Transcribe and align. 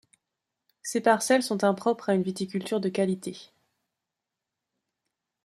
Ces 0.81 0.99
parcelles 0.99 1.43
sont 1.43 1.63
impropres 1.63 2.09
à 2.09 2.15
une 2.15 2.23
viticulture 2.23 2.79
de 2.79 2.89
qualité. 2.89 3.51